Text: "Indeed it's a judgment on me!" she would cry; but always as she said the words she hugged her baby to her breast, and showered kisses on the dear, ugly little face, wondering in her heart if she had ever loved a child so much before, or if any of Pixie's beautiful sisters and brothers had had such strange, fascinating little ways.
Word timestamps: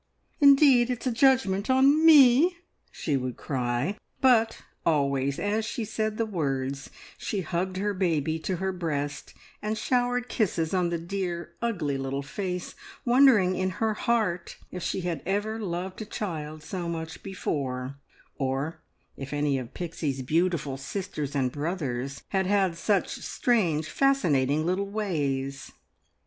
"Indeed 0.39 0.89
it's 0.89 1.05
a 1.05 1.11
judgment 1.11 1.69
on 1.69 2.03
me!" 2.03 2.57
she 2.91 3.15
would 3.15 3.37
cry; 3.37 3.95
but 4.19 4.63
always 4.83 5.37
as 5.37 5.63
she 5.63 5.85
said 5.85 6.17
the 6.17 6.25
words 6.25 6.89
she 7.19 7.41
hugged 7.41 7.77
her 7.77 7.93
baby 7.93 8.39
to 8.39 8.55
her 8.55 8.71
breast, 8.71 9.35
and 9.61 9.77
showered 9.77 10.27
kisses 10.27 10.73
on 10.73 10.89
the 10.89 10.97
dear, 10.97 11.53
ugly 11.61 11.99
little 11.99 12.23
face, 12.23 12.73
wondering 13.05 13.55
in 13.55 13.69
her 13.77 13.93
heart 13.93 14.57
if 14.71 14.81
she 14.81 15.01
had 15.01 15.21
ever 15.23 15.59
loved 15.59 16.01
a 16.01 16.05
child 16.05 16.63
so 16.63 16.89
much 16.89 17.21
before, 17.21 17.97
or 18.39 18.81
if 19.15 19.33
any 19.33 19.59
of 19.59 19.75
Pixie's 19.75 20.23
beautiful 20.23 20.77
sisters 20.77 21.35
and 21.35 21.51
brothers 21.51 22.23
had 22.29 22.47
had 22.47 22.75
such 22.75 23.17
strange, 23.19 23.87
fascinating 23.87 24.65
little 24.65 24.89
ways. 24.89 25.71